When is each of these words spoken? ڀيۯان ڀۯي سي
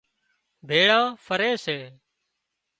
ڀيۯان 0.67 1.03
ڀۯي 1.27 1.51
سي 1.63 1.77